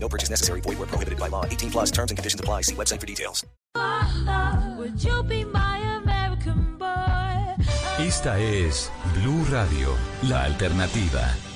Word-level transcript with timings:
No 0.00 0.08
purchase 0.08 0.30
necessary. 0.30 0.60
Void 0.62 0.78
where 0.78 0.86
prohibited 0.86 1.18
by 1.18 1.28
law. 1.28 1.44
18 1.44 1.70
plus 1.70 1.90
terms 1.90 2.10
and 2.10 2.16
conditions 2.16 2.40
apply. 2.40 2.62
See 2.62 2.74
website 2.74 3.00
for 3.00 3.06
details. 3.06 3.44
Esta 7.98 8.38
es 8.38 8.92
Blue 9.14 9.44
Radio, 9.50 9.96
la 10.22 10.44
alternativa. 10.44 11.47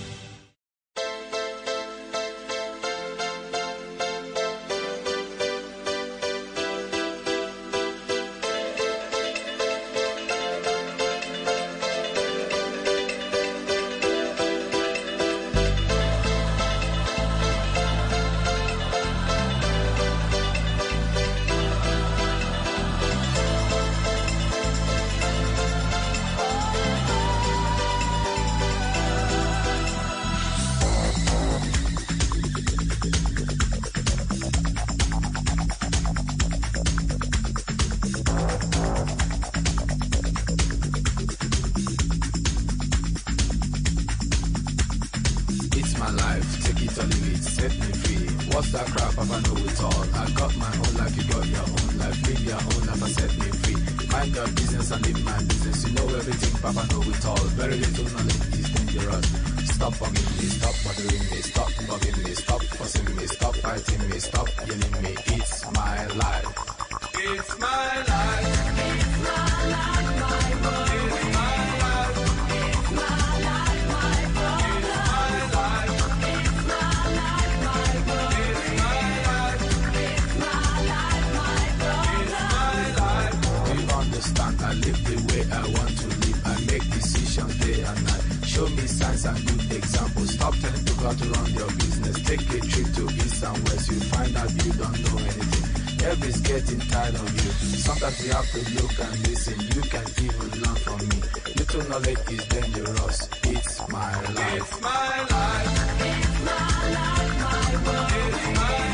Find 94.05 94.37
out 94.37 94.51
you 94.65 94.73
don't 94.73 94.99
know 95.05 95.19
anything. 95.19 96.07
Everybody's 96.07 96.41
getting 96.41 96.81
tired 96.81 97.15
of 97.15 97.31
you. 97.35 97.51
Sometimes 97.79 98.27
you 98.27 98.33
have 98.33 98.51
to 98.51 98.61
look 98.75 98.99
and 98.99 99.29
listen. 99.29 99.61
You 99.61 99.83
can 99.83 100.07
even 100.25 100.51
learn 100.63 100.77
from 100.85 100.99
me. 101.09 101.19
Little 101.57 101.89
knowledge 101.89 102.23
is 102.31 102.45
dangerous. 102.49 103.29
It's 103.45 103.89
my 103.89 104.21
life. 104.33 104.57
It's 104.57 104.81
my 104.81 105.27
life. 105.31 105.71
It's 106.03 106.35
my 106.47 106.59
life, 106.97 107.35
my 107.43 107.71
boy. 107.85 108.07
It's 108.19 108.59
my 108.59 108.79
life. 108.79 108.92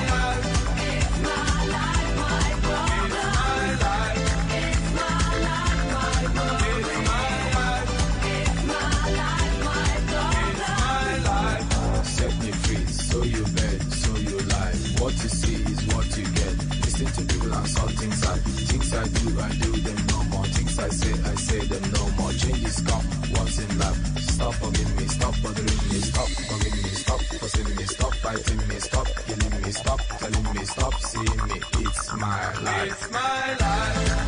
Things 18.08 18.26
I 18.26 18.36
things 18.38 18.94
I 18.94 19.04
do, 19.04 19.40
I 19.40 19.48
do 19.50 19.72
them 19.86 20.06
no 20.08 20.22
more. 20.24 20.44
Things 20.46 20.78
I 20.78 20.88
say, 20.88 21.12
I 21.12 21.34
say 21.34 21.60
them 21.66 21.84
no 21.92 22.08
more. 22.16 22.32
Changes 22.32 22.80
come 22.80 23.04
once 23.36 23.58
in 23.58 23.78
life. 23.78 24.18
Stop 24.18 24.54
bugging 24.54 24.96
me, 24.96 25.06
stop 25.08 25.34
bothering 25.42 25.82
me, 25.90 25.98
stop 26.10 26.28
bugging 26.48 26.82
me, 26.82 26.90
stop 27.02 27.20
fussing 27.20 27.76
me, 27.76 27.84
stop 27.84 28.14
fighting 28.14 28.68
me, 28.68 28.76
stop 28.78 29.06
killing 29.26 29.62
me, 29.62 29.70
stop 29.72 30.00
telling 30.20 30.54
me, 30.54 30.64
stop 30.64 30.94
seeing 30.94 31.40
me. 31.48 31.60
It's 31.84 32.12
my 32.14 32.60
life. 32.62 32.92
It's 32.92 33.10
my 33.10 33.56
life. 33.60 34.27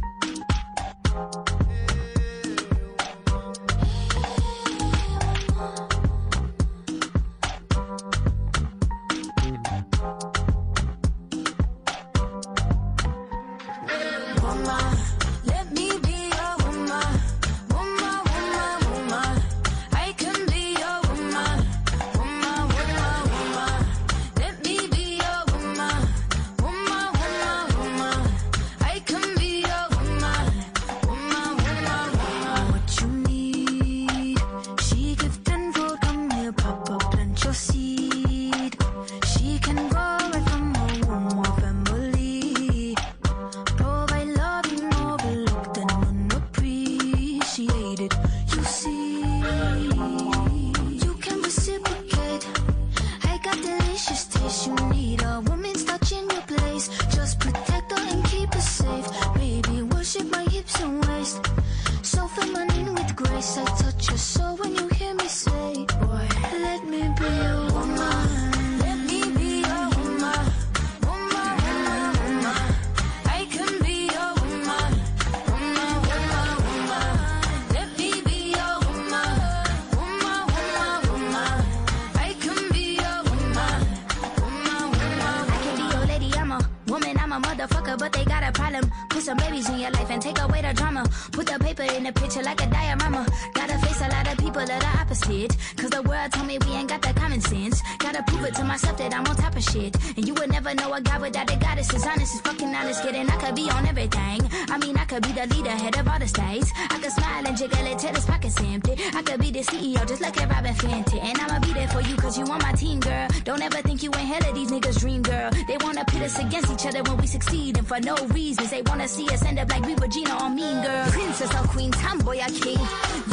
shit. 99.81 100.17
And 100.17 100.27
you 100.27 100.33
would 100.35 100.51
never 100.51 100.73
know 100.73 100.93
a 100.93 101.01
guy 101.01 101.17
without 101.17 101.51
a 101.51 101.57
goddess. 101.57 101.93
As 101.93 102.05
honest 102.05 102.35
as 102.35 102.41
fucking 102.41 102.73
honest, 102.75 103.03
kidding. 103.03 103.29
I 103.29 103.35
could 103.37 103.55
be 103.55 103.69
on 103.69 103.85
everything. 103.87 104.39
I 104.69 104.77
mean, 104.77 104.97
I 104.97 105.05
could 105.05 105.23
be 105.23 105.31
the 105.31 105.47
leader, 105.53 105.71
head 105.71 105.97
of 105.97 106.07
all 106.07 106.19
the 106.19 106.27
states. 106.27 106.71
I 106.75 106.99
could 106.99 107.11
smile 107.11 107.47
and 107.47 107.57
jiggle 107.57 107.85
it 107.85 107.99
till 107.99 108.13
his 108.13 108.25
pockets 108.25 108.59
empty. 108.61 108.95
I 109.13 109.21
could 109.21 109.39
be 109.39 109.51
the 109.51 109.59
CEO, 109.59 110.07
just 110.07 110.21
like 110.21 110.39
at 110.41 110.49
Robyn 110.49 110.75
Fenty. 110.75 111.19
And 111.23 111.37
I'ma 111.39 111.59
be 111.59 111.73
there 111.73 111.87
for 111.87 112.01
you, 112.01 112.15
cause 112.17 112.37
you 112.37 112.45
on 112.45 112.59
my 112.59 112.73
team, 112.73 112.99
girl. 112.99 113.27
Don't 113.43 113.61
ever 113.61 113.81
think 113.81 114.03
you 114.03 114.11
ain't 114.15 114.27
hell 114.27 114.49
of 114.49 114.55
these 114.55 114.71
niggas' 114.71 114.99
dream, 114.99 115.21
girl. 115.21 115.49
They 115.67 115.77
wanna 115.81 116.05
pit 116.05 116.21
us 116.21 116.37
against 116.39 116.71
each 116.71 116.85
other 116.85 117.03
when 117.03 117.17
we 117.17 117.27
succeed. 117.27 117.77
And 117.77 117.87
for 117.87 117.99
no 117.99 118.15
reasons, 118.27 118.69
they 118.69 118.81
wanna 118.83 119.07
see 119.07 119.27
us 119.29 119.43
end 119.43 119.59
up 119.59 119.69
like 119.69 119.85
we 119.85 119.95
Regina 119.95 120.37
or 120.43 120.49
Mean 120.49 120.81
Girl. 120.81 121.05
Princess 121.11 121.53
or 121.53 121.67
Queen, 121.73 121.91
Tomboy 121.91 122.39
or 122.39 122.51
King. 122.63 122.81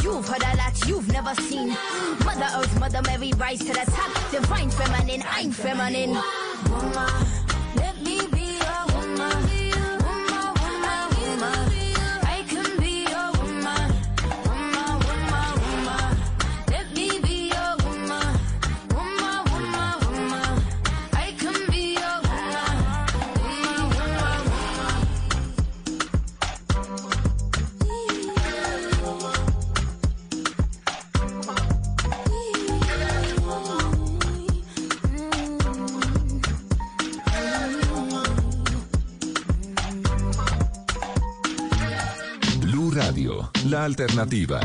You've 0.02 0.26
heard 0.26 0.42
a 0.42 0.56
lot 0.56 0.74
you've 0.86 1.08
never 1.12 1.34
seen. 1.48 1.68
Mother 2.24 2.48
Earth, 2.56 2.80
Mother 2.80 3.02
Mary, 3.06 3.32
rise 3.36 3.58
to 3.60 3.72
the 3.72 3.84
top. 3.90 4.10
Divine 4.30 4.70
feminine, 4.70 5.22
I'm 5.30 5.50
feminine 5.50 6.16
woman 6.70 7.37
alternativa. 43.88 44.60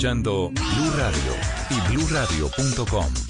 escuchando 0.00 0.48
Blue 0.48 0.90
Radio 0.96 1.34
y 1.68 1.94
BlueRadio.com. 1.94 3.29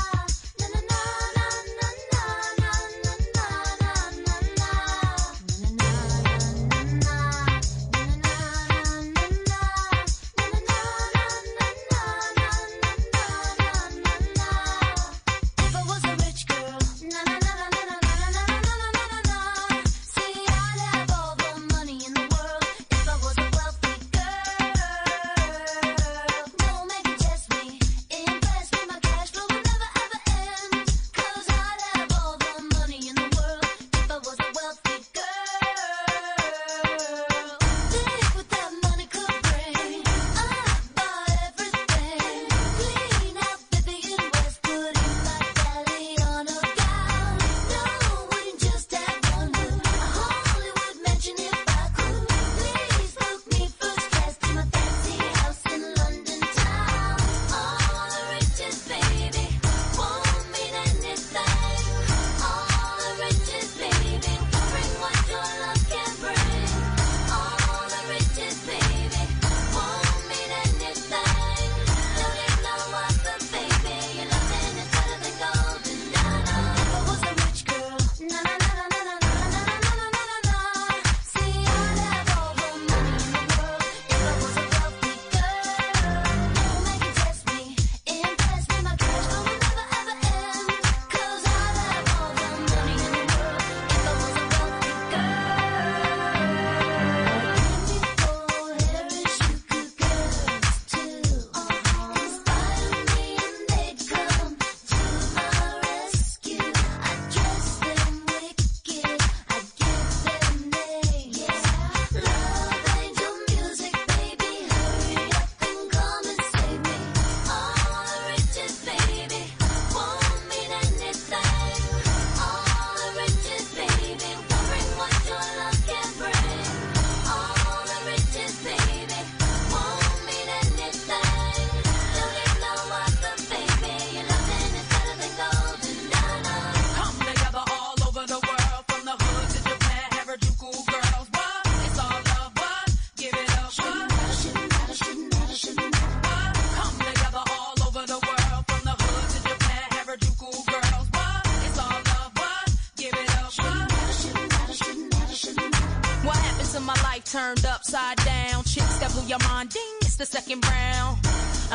the 160.21 160.27
second 160.27 160.63
round. 160.67 161.17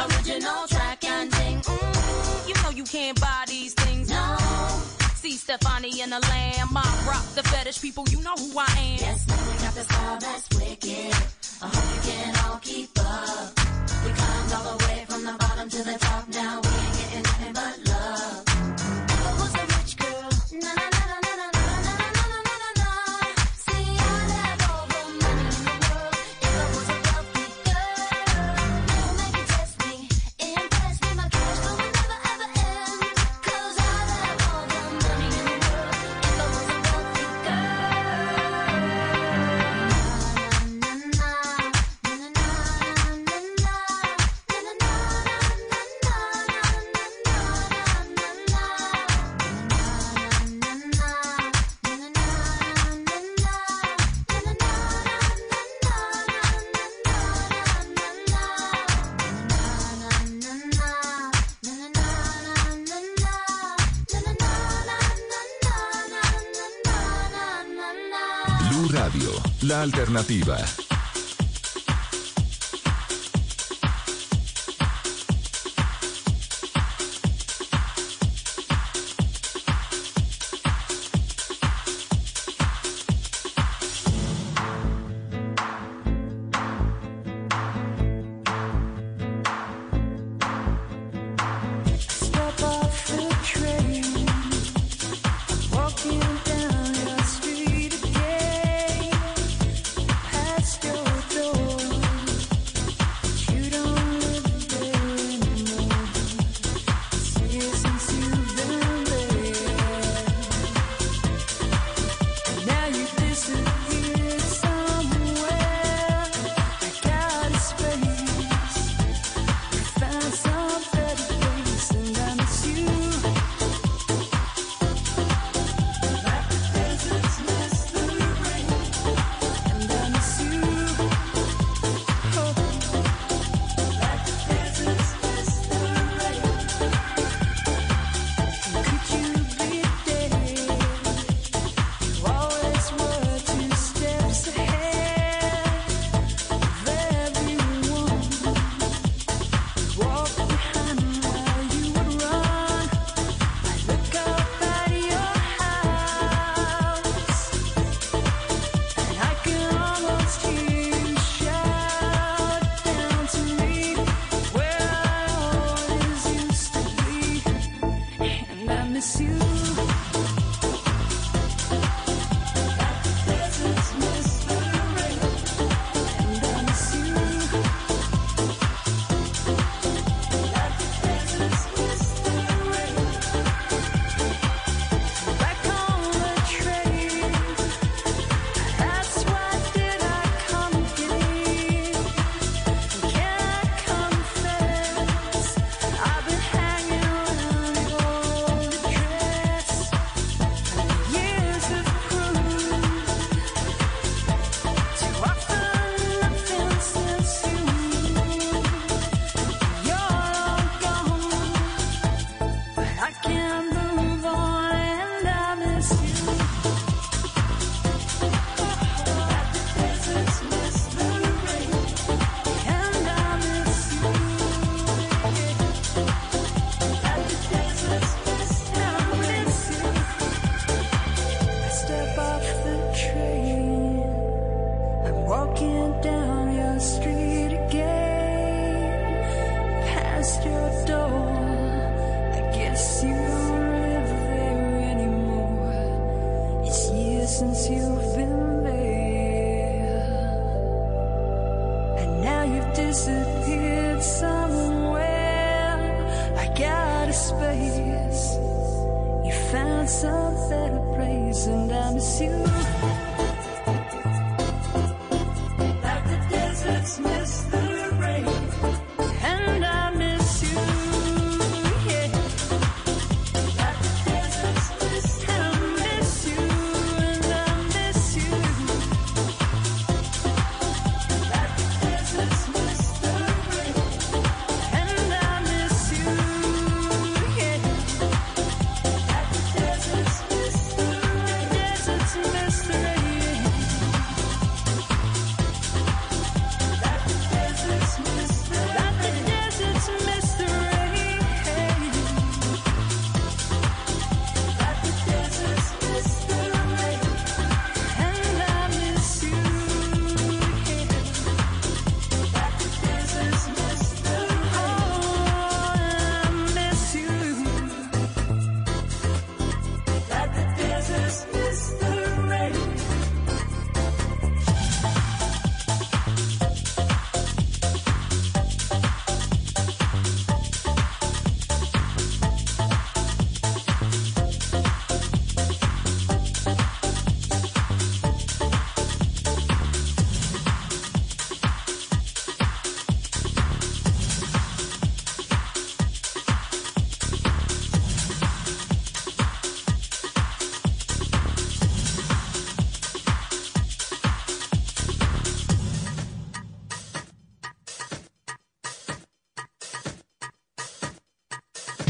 Original 0.06 0.68
track 0.68 1.02
and 1.04 1.30
ding. 1.32 1.60
Mm, 1.62 2.48
you 2.48 2.54
know 2.62 2.70
you 2.70 2.84
can't 2.84 3.20
buy 3.20 3.44
these 3.48 3.74
things. 3.74 4.08
No. 4.08 4.36
See 5.16 5.32
Stefani 5.32 6.00
and 6.00 6.12
the 6.12 6.20
Lamb. 6.20 6.68
I 6.76 6.86
rock 7.08 7.26
the 7.34 7.42
fetish 7.42 7.80
people. 7.82 8.04
You 8.08 8.22
know 8.22 8.36
who 8.36 8.52
I 8.56 8.70
am. 8.78 8.98
Yes, 9.00 9.26
now 9.26 9.42
we 9.48 9.54
got 9.64 9.74
the 9.74 9.84
style 9.90 10.18
that's 10.20 10.48
wicked. 10.54 11.12
I 11.62 11.66
hope 11.74 11.88
you 11.94 12.00
can 12.08 12.32
all 12.44 12.58
keep 12.58 12.90
up. 13.00 13.48
We 14.04 14.10
climbed 14.12 14.52
all 14.56 14.76
the 14.76 14.84
way 14.84 15.04
from 15.08 15.24
the 15.24 15.34
bottom 15.42 15.68
to 15.68 15.82
the 15.82 15.98
top. 15.98 16.28
Now 16.28 16.60
we 16.62 16.68
ain't 16.68 16.96
getting 16.98 17.25
Alternativa. 69.82 70.85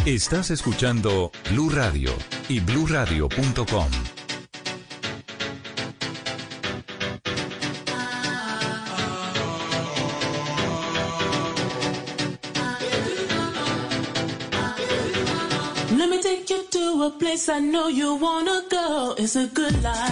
Estás 0.06 0.52
escuchando 0.52 1.32
Blue 1.50 1.68
Radio 1.68 2.14
y 2.48 2.60
bluradio.com. 2.60 3.90
Let 15.98 16.08
me 16.08 16.22
take 16.22 16.48
you 16.48 16.62
to 16.70 17.02
a 17.02 17.10
place 17.18 17.48
I 17.48 17.58
know 17.58 17.88
you 17.88 18.14
wanna 18.14 18.62
go. 18.70 19.16
It's 19.18 19.34
a 19.34 19.48
good 19.48 19.82
life. 19.82 20.05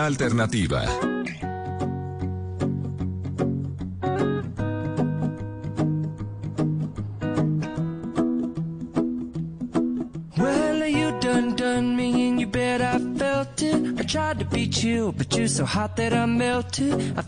Alternativa. 0.00 0.80
Well, 10.38 10.86
you 10.86 11.12
done 11.20 11.54
done 11.54 11.96
me 11.96 12.28
and 12.28 12.40
you 12.40 12.46
bet 12.46 12.80
I 12.80 12.98
felt 13.18 13.62
it. 13.62 14.00
I 14.00 14.02
tried 14.04 14.38
to 14.38 14.46
beat 14.46 14.82
you, 14.82 15.12
but 15.12 15.36
you're 15.36 15.48
so 15.48 15.66
hot 15.66 15.96
that 15.96 16.14
I 16.14 16.24
melted. 16.24 17.18
I 17.18 17.22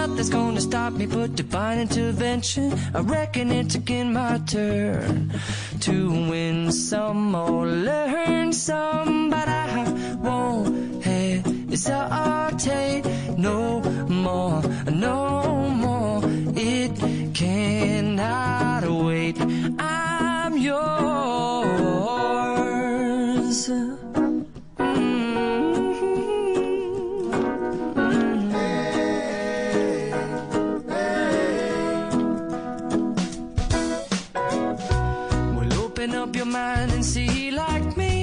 nothing's 0.00 0.30
gonna 0.30 0.60
stop 0.60 0.92
me 0.92 1.06
but 1.06 1.34
divine 1.34 1.78
intervention. 1.80 2.66
I 2.94 3.00
reckon 3.00 3.50
it's 3.50 3.74
again 3.74 4.12
my 4.12 4.38
turn 4.46 5.32
to 5.86 5.94
win 6.30 6.70
some 6.70 7.34
or 7.34 7.66
learn 7.66 8.52
some, 8.52 9.17
mind 36.68 36.92
and 36.92 37.04
see 37.04 37.50
like 37.50 37.96
me. 37.96 38.14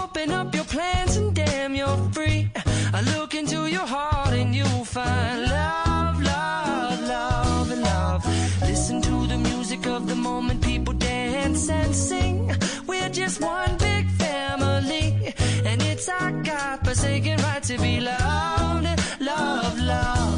Open 0.00 0.28
up 0.40 0.54
your 0.54 0.68
plans 0.74 1.16
and 1.20 1.30
damn, 1.34 1.74
you're 1.80 2.00
free. 2.16 2.40
I 2.98 3.00
look 3.14 3.30
into 3.40 3.58
your 3.76 3.86
heart 3.94 4.34
and 4.40 4.50
you'll 4.58 4.86
find 4.96 5.38
love, 5.60 6.16
love, 6.32 7.00
love, 7.14 7.66
and 7.74 7.82
love. 7.92 8.20
Listen 8.70 8.98
to 9.08 9.16
the 9.32 9.38
music 9.50 9.82
of 9.86 10.02
the 10.10 10.18
moment, 10.28 10.58
people 10.62 10.94
dance 10.94 11.68
and 11.80 11.94
sing. 11.94 12.36
We're 12.90 13.12
just 13.22 13.36
one 13.40 13.72
big 13.88 14.04
family, 14.24 15.06
and 15.68 15.78
it's 15.90 16.08
our 16.08 16.32
God-forsaken 16.50 17.36
right 17.46 17.64
to 17.70 17.76
be 17.86 17.94
loved, 18.00 18.88
love, 19.20 19.20
love, 19.30 19.78
love, 19.92 20.37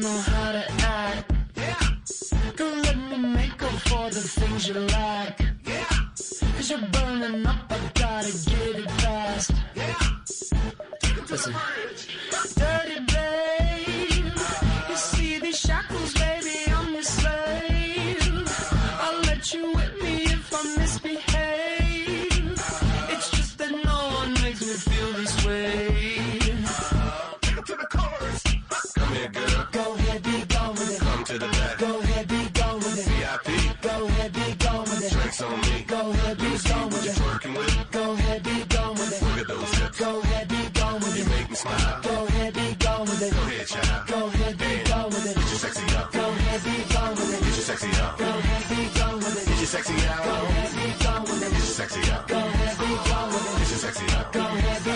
don't 0.00 0.12
know 0.12 0.20
how 0.20 0.52
to 0.52 0.72
act. 0.82 1.32
Yeah. 1.56 1.74
Don't 2.56 2.82
let 2.82 2.96
me 2.96 3.16
make 3.16 3.62
up 3.62 3.72
for 3.88 4.10
the 4.10 4.20
things 4.20 4.68
you 4.68 4.74
lack. 4.74 5.40
Like. 5.40 5.48
Yeah. 5.64 5.84
Cause 6.56 6.70
you're 6.70 6.86
burning 6.92 7.46
up, 7.46 7.56
I 7.70 7.78
gotta 7.94 8.32
get 8.50 8.76
it 8.76 8.90
fast. 9.02 9.52
Yeah. 9.74 9.94
Listen. 11.30 11.54
sexy 49.86 50.08
out. 50.08 50.24
Go 50.24 50.32
ahead, 50.32 50.70
be 50.74 51.32
with 51.32 51.42
it. 51.42 51.52
It's 51.52 51.64
sexy 51.64 52.10
out. 52.10 52.28
Go 52.28 52.36
ahead, 52.38 52.78
go, 52.78 52.84
with 53.26 53.56
it. 53.56 53.60
It's 53.62 53.70
your 53.70 53.78
sexy 53.78 54.16
out. 54.16 54.32
Go 54.32 54.40
ahead, 54.40 54.95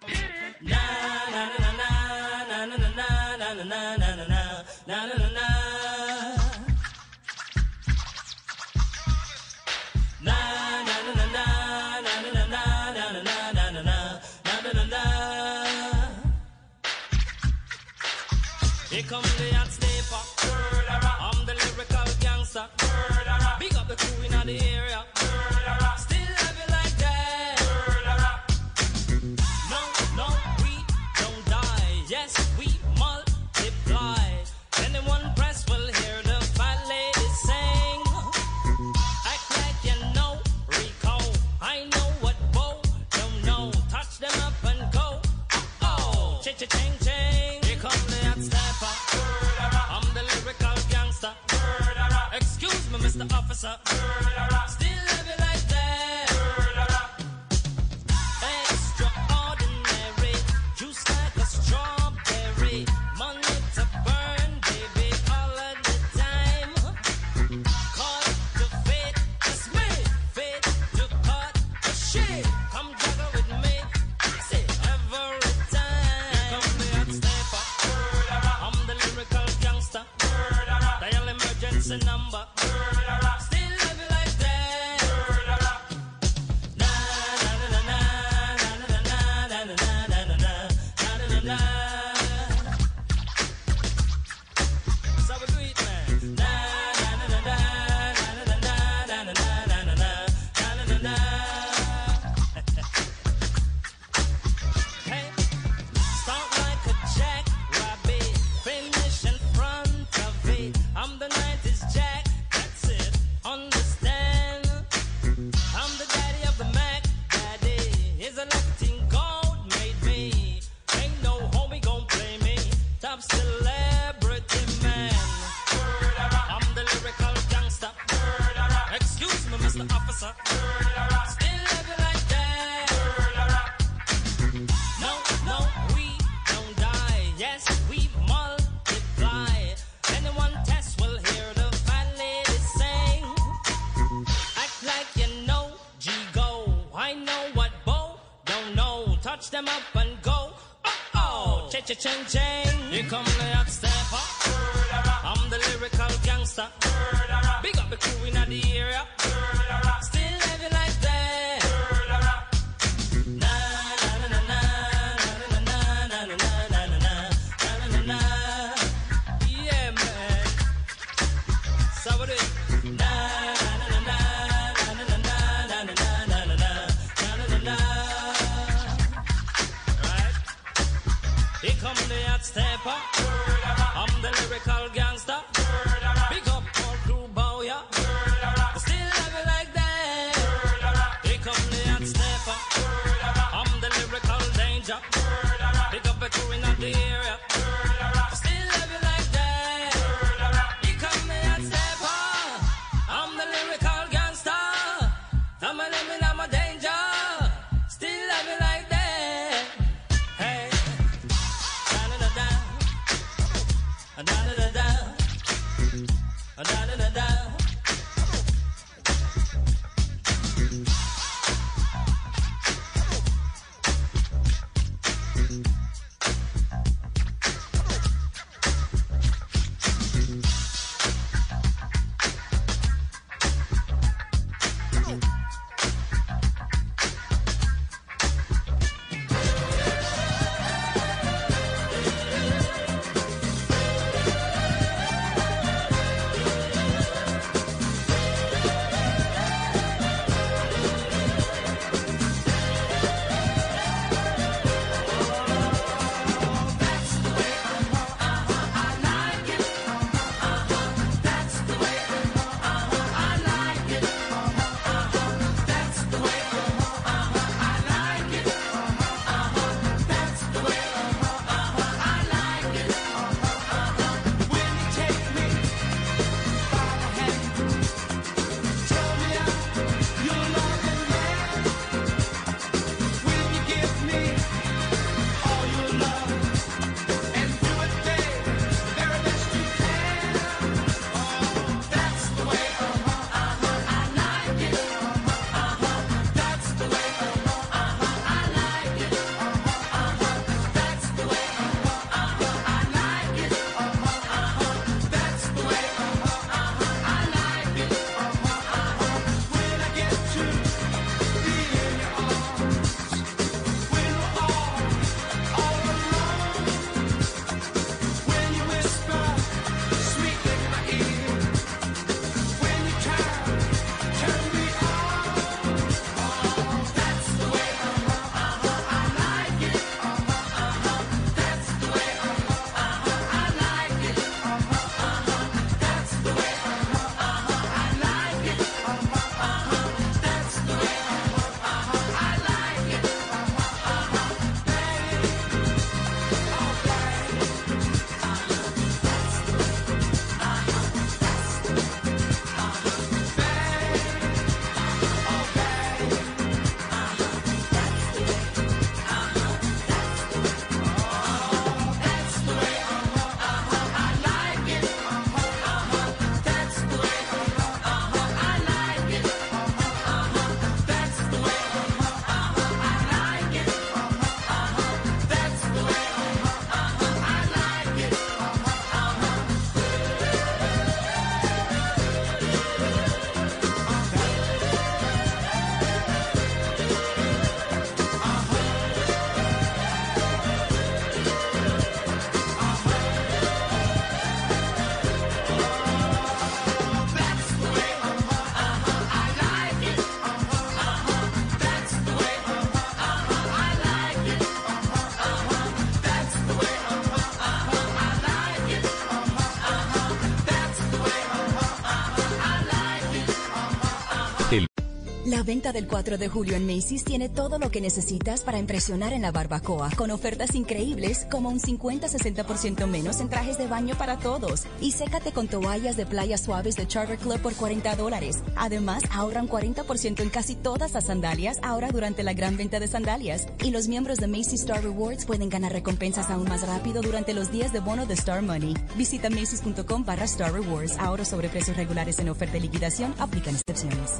La 415.41 415.45
venta 415.45 415.73
del 415.73 415.87
4 415.87 416.19
de 416.19 416.29
julio 416.29 416.55
en 416.55 416.67
Macy's 416.67 417.03
tiene 417.03 417.27
todo 417.27 417.57
lo 417.57 417.71
que 417.71 417.81
necesitas 417.81 418.41
para 418.41 418.59
impresionar 418.59 419.11
en 419.11 419.23
la 419.23 419.31
barbacoa, 419.31 419.89
con 419.97 420.11
ofertas 420.11 420.53
increíbles 420.53 421.25
como 421.31 421.49
un 421.49 421.59
50-60% 421.59 422.85
menos 422.85 423.19
en 423.19 423.27
trajes 423.27 423.57
de 423.57 423.65
baño 423.65 423.95
para 423.97 424.19
todos. 424.19 424.67
Y 424.81 424.91
sécate 424.91 425.31
con 425.31 425.47
toallas 425.47 425.97
de 425.97 426.05
playa 426.05 426.37
suaves 426.37 426.75
de 426.75 426.87
Charter 426.87 427.17
Club 427.17 427.39
por 427.39 427.55
40 427.55 427.95
dólares. 427.95 428.43
Además, 428.55 429.01
ahorran 429.11 429.49
40% 429.49 430.19
en 430.19 430.29
casi 430.29 430.53
todas 430.53 430.93
las 430.93 431.05
sandalias 431.05 431.57
ahora 431.63 431.89
durante 431.89 432.21
la 432.21 432.33
gran 432.33 432.55
venta 432.55 432.79
de 432.79 432.87
sandalias. 432.87 433.47
Y 433.63 433.71
los 433.71 433.87
miembros 433.87 434.19
de 434.19 434.27
Macy's 434.27 434.61
Star 434.61 434.83
Rewards 434.83 435.25
pueden 435.25 435.49
ganar 435.49 435.73
recompensas 435.73 436.29
aún 436.29 436.47
más 436.47 436.61
rápido 436.67 437.01
durante 437.01 437.33
los 437.33 437.51
días 437.51 437.73
de 437.73 437.79
bono 437.79 438.05
de 438.05 438.13
Star 438.13 438.43
Money. 438.43 438.75
Visita 438.95 439.31
macy's.com 439.31 440.05
barra 440.05 440.25
Star 440.25 440.53
Rewards. 440.53 440.99
Ahora 440.99 441.25
sobre 441.25 441.49
precios 441.49 441.75
regulares 441.77 442.19
en 442.19 442.29
oferta 442.29 442.57
y 442.57 442.59
liquidación. 442.59 443.15
Aplican 443.17 443.55
excepciones. 443.55 444.19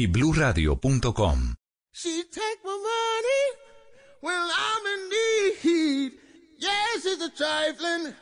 y 0.00 0.06
bluradio.com. 0.06 1.56
She 1.92 2.22
take 2.32 2.60
my 2.64 2.70
money 2.70 3.44
when 4.22 4.34
I'm 4.34 4.86
in 4.94 5.08
need. 5.10 6.12
Yes, 6.58 7.02
she's 7.02 7.20
a 7.20 7.28
trifling 7.28 8.14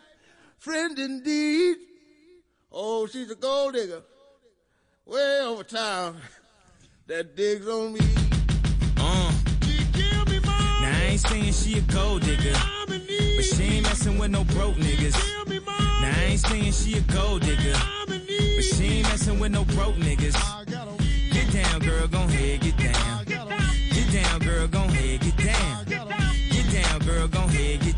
friend 0.58 0.98
indeed. 0.98 1.76
Oh, 2.72 3.06
she's 3.06 3.30
a 3.30 3.36
gold 3.36 3.74
digger 3.74 4.02
way 5.06 5.40
over 5.42 5.62
town 5.62 6.16
that 7.06 7.36
digs 7.36 7.68
on 7.68 7.92
me. 7.92 8.00
Uh. 8.96 9.32
Now 10.80 10.96
I 10.96 11.06
ain't 11.10 11.20
saying 11.20 11.52
she 11.52 11.78
a 11.78 11.82
gold 11.82 12.22
digger, 12.22 12.54
but 12.88 13.44
she 13.44 13.62
ain't 13.62 13.84
messing 13.84 14.18
with 14.18 14.30
no 14.32 14.42
broke 14.44 14.74
niggas. 14.76 15.16
Now 16.00 16.12
I 16.16 16.24
ain't 16.24 16.40
saying 16.40 16.72
she 16.72 16.98
a 16.98 17.00
gold 17.02 17.42
digger, 17.42 17.74
but 18.06 18.64
she 18.64 18.84
ain't 18.84 19.08
messing 19.08 19.38
with 19.38 19.52
no 19.52 19.64
broke 19.64 19.94
niggas. 19.96 20.57
Down, 21.78 21.88
girl, 21.88 22.08
gon' 22.08 22.28
head, 22.30 22.60
get 22.60 22.76
down. 22.76 23.24
Get 23.24 24.12
down, 24.12 24.40
girl, 24.40 24.66
gon' 24.66 24.88
head, 24.88 25.20
get 25.20 25.36
down. 25.36 25.84
Get 25.84 26.72
down, 26.72 27.00
girl, 27.00 27.28
gon' 27.28 27.48
head, 27.50 27.80
get 27.80 27.96
down. 27.96 27.97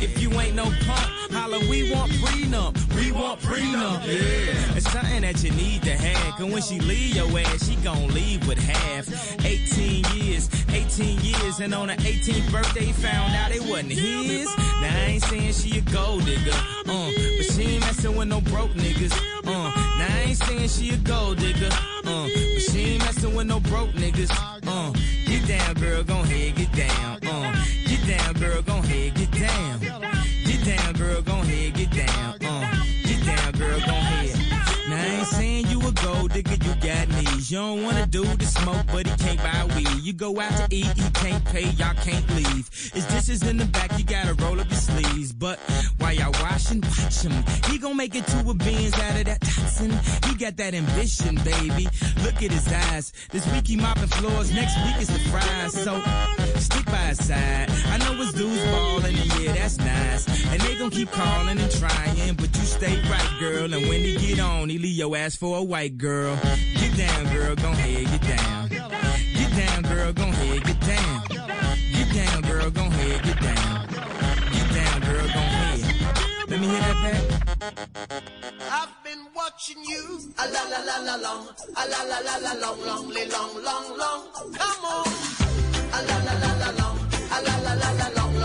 If 0.00 0.22
you 0.22 0.30
ain't 0.40 0.54
no 0.54 0.64
punk, 0.64 1.32
holla, 1.32 1.58
we 1.68 1.92
want 1.92 2.12
prenup. 2.12 2.72
We 2.94 3.10
want 3.10 3.40
prenup. 3.40 4.06
Yeah. 4.06 4.76
It's 4.76 4.90
something 4.92 5.22
that 5.22 5.42
you 5.42 5.50
need 5.50 5.82
to 5.82 5.96
have. 5.96 6.36
Cause 6.36 6.52
when 6.52 6.62
she 6.62 6.78
leave 6.78 7.16
your 7.16 7.26
ass, 7.38 7.68
she 7.68 7.74
gon' 7.76 8.06
leave 8.14 8.46
with 8.46 8.58
half. 8.58 9.08
18 9.44 10.04
years, 10.14 10.48
18 10.70 11.18
years, 11.20 11.58
and 11.58 11.74
on 11.74 11.88
her 11.88 11.96
18th 11.96 12.50
birthday, 12.52 12.92
found 12.92 13.34
out 13.34 13.50
it 13.50 13.62
wasn't 13.62 13.90
his. 13.90 14.46
Now 14.56 14.94
I 14.94 15.06
ain't 15.08 15.22
saying 15.24 15.52
she 15.52 15.78
a 15.78 15.80
gold 15.80 16.24
digger, 16.24 16.52
uh, 16.52 16.84
but 16.86 17.46
she 17.52 17.62
ain't 17.62 17.80
messing 17.80 18.16
with 18.16 18.28
no 18.28 18.40
broke 18.40 18.70
niggas. 18.72 19.12
Uh, 19.44 19.50
now 19.50 20.06
I 20.08 20.24
ain't 20.28 20.38
saying 20.38 20.68
she 20.68 20.90
a 20.90 20.96
gold 20.98 21.38
digger, 21.38 21.70
uh, 21.72 22.28
but 22.54 22.62
she 22.70 22.80
ain't 22.92 23.04
messing 23.04 23.34
with 23.34 23.48
no 23.48 23.58
broke 23.60 23.90
niggas. 23.90 24.57
Uh, 24.70 24.92
get 25.24 25.48
down, 25.48 25.74
girl, 25.76 26.02
gon' 26.02 26.24
head, 26.26 26.54
get 26.54 26.72
down. 26.72 27.18
Uh, 27.24 27.64
get 27.86 28.06
down, 28.06 28.34
girl, 28.34 28.60
gon' 28.60 28.82
head, 28.82 29.14
get 29.14 29.30
down. 29.32 29.80
Get 29.80 30.64
down, 30.64 30.94
girl, 30.94 31.22
gon' 31.22 31.46
head, 31.46 31.74
get 31.74 31.90
down. 31.90 32.34
Uh, 32.44 32.84
get 33.02 33.24
down, 33.24 33.52
girl, 33.52 33.80
gon' 33.80 34.04
head. 34.12 34.36
Now 34.90 35.02
I 35.02 35.06
ain't 35.06 35.26
saying 35.26 35.66
you 35.68 35.80
a 35.80 35.92
gold 35.92 36.32
digger, 36.32 36.62
you 36.62 36.74
got 36.82 37.08
knees. 37.08 37.50
You 37.50 37.58
don't 37.58 37.82
wanna 37.82 38.06
do 38.06 38.24
the 38.24 38.44
smoke, 38.44 38.84
but 38.92 39.06
he 39.06 39.16
can't 39.16 39.38
buy 39.38 39.74
weed. 39.74 40.02
You 40.02 40.12
go 40.12 40.38
out 40.38 40.52
to 40.52 40.66
eat, 40.74 40.86
he 40.86 41.10
can't 41.12 41.44
pay, 41.46 41.70
y'all 41.70 41.94
can't 41.94 42.28
leave. 42.36 42.68
His 42.92 43.06
dishes 43.06 43.42
in 43.42 43.56
the 43.56 43.64
back, 43.66 43.98
you 43.98 44.04
gotta 44.04 44.34
roll 44.34 44.60
up 44.60 44.68
your 44.68 44.78
sleeves. 44.78 45.32
But 45.32 45.58
watch 47.08 47.22
him. 47.22 47.44
He 47.70 47.78
gon' 47.78 47.96
make 47.96 48.14
it 48.14 48.26
to 48.26 48.50
a 48.50 48.54
Benz 48.54 48.94
out 48.94 49.18
of 49.18 49.24
that 49.24 49.40
Datsun. 49.40 50.26
He 50.26 50.34
got 50.34 50.56
that 50.56 50.74
ambition, 50.74 51.36
baby. 51.36 51.88
Look 52.22 52.42
at 52.42 52.52
his 52.52 52.68
eyes. 52.68 53.12
This 53.30 53.50
week 53.52 53.66
he 53.66 53.76
mopping 53.76 54.08
floors, 54.08 54.52
next 54.52 54.76
week 54.84 55.00
is 55.00 55.08
the 55.08 55.18
fries. 55.30 55.72
So 55.72 56.00
stick 56.56 56.84
by 56.86 57.08
his 57.12 57.24
side. 57.26 57.70
I 57.86 57.98
know 57.98 58.14
his 58.14 58.32
dudes 58.32 58.62
ballin', 58.64 59.16
and 59.16 59.40
yeah, 59.40 59.52
that's 59.52 59.78
nice. 59.78 60.28
And 60.52 60.60
they 60.60 60.76
gon' 60.76 60.90
keep 60.90 61.10
calling 61.10 61.58
and 61.58 61.70
trying, 61.70 62.34
but 62.34 62.54
you 62.56 62.64
stay 62.64 63.00
right, 63.10 63.36
girl. 63.40 63.72
And 63.72 63.88
when 63.88 64.00
he 64.00 64.16
get 64.16 64.40
on, 64.40 64.68
he 64.68 64.78
leave 64.78 64.96
your 64.96 65.16
ass 65.16 65.36
for 65.36 65.58
a 65.58 65.62
white 65.62 65.96
girl. 65.96 66.36
Get 66.74 66.96
down, 66.96 67.32
girl, 67.32 67.54
gon' 67.56 67.74
head, 67.74 68.04
get 68.04 68.20
down. 68.20 68.27
Get 68.27 68.27
I've 77.60 78.94
been 79.02 79.26
watching 79.34 79.82
you. 79.84 80.32
A 80.38 80.46
la 80.48 80.62
la 80.70 80.78
la 80.84 80.98
la 81.02 81.16
long. 81.16 81.48
A 81.76 81.88
la 81.88 82.02
la 82.04 82.20
la 82.20 82.36
la 82.38 82.52
long, 82.54 82.80
long, 82.86 83.10
long, 83.10 83.62
long, 83.62 83.98
long. 83.98 84.22
Come 84.54 84.84
on. 84.84 85.06
A 85.92 86.02
la 86.06 86.18
la 86.26 86.34
la 86.38 86.52
la 86.62 86.70
long. 86.78 86.98
A 87.30 87.42
la 87.42 87.54
la 87.64 87.74
la 87.74 87.90
la 87.98 88.08
long, 88.14 88.37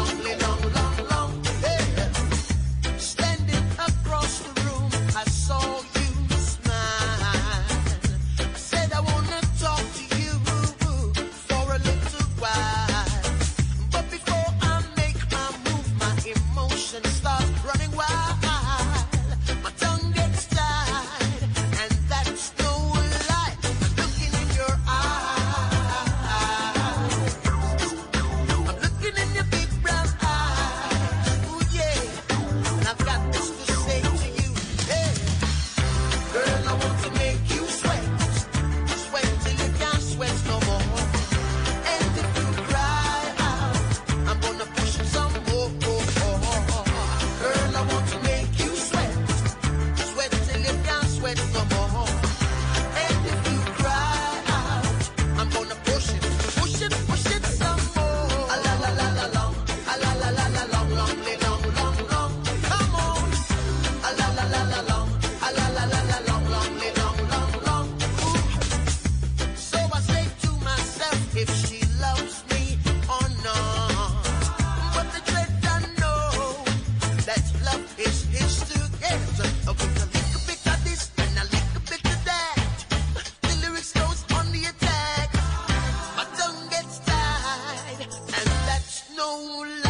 القول 89.23 89.82